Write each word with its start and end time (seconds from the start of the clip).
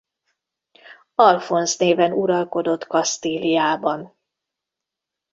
Alfonz 1.15 1.77
néven 1.77 2.11
uralkodott 2.11 2.87
Kasztíliában. 2.87 4.15